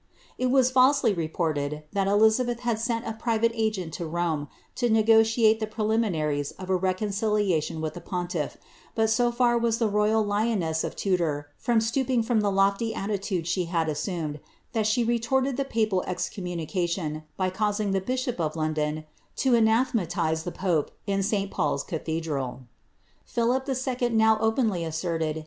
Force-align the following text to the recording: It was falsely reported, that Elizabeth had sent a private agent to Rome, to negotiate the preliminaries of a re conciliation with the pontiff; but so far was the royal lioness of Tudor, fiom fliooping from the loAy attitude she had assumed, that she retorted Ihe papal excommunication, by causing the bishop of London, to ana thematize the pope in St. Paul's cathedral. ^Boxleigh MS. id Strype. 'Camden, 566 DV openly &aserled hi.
It 0.39 0.47
was 0.49 0.71
falsely 0.71 1.13
reported, 1.13 1.83
that 1.93 2.07
Elizabeth 2.07 2.61
had 2.61 2.79
sent 2.79 3.05
a 3.05 3.13
private 3.13 3.51
agent 3.53 3.93
to 3.93 4.07
Rome, 4.07 4.47
to 4.73 4.89
negotiate 4.89 5.59
the 5.59 5.67
preliminaries 5.67 6.49
of 6.53 6.71
a 6.71 6.75
re 6.75 6.95
conciliation 6.95 7.81
with 7.81 7.93
the 7.93 8.01
pontiff; 8.01 8.57
but 8.95 9.11
so 9.11 9.31
far 9.31 9.59
was 9.59 9.77
the 9.77 9.87
royal 9.87 10.25
lioness 10.25 10.83
of 10.83 10.95
Tudor, 10.95 11.49
fiom 11.63 11.77
fliooping 11.77 12.25
from 12.25 12.41
the 12.41 12.49
loAy 12.49 12.95
attitude 12.95 13.45
she 13.45 13.65
had 13.65 13.87
assumed, 13.87 14.39
that 14.73 14.87
she 14.87 15.03
retorted 15.03 15.59
Ihe 15.59 15.69
papal 15.69 16.01
excommunication, 16.07 17.21
by 17.37 17.51
causing 17.51 17.91
the 17.91 18.01
bishop 18.01 18.41
of 18.41 18.55
London, 18.55 19.03
to 19.35 19.53
ana 19.55 19.85
thematize 19.93 20.45
the 20.45 20.51
pope 20.51 20.89
in 21.05 21.21
St. 21.21 21.51
Paul's 21.51 21.83
cathedral. 21.83 22.61
^Boxleigh 23.27 23.67
MS. 23.67 23.87
id 23.87 23.97
Strype. 23.97 23.99
'Camden, 23.99 24.17
566 24.17 24.19
DV 24.19 24.41
openly 24.41 24.81
&aserled 24.81 25.33
hi. 25.35 25.39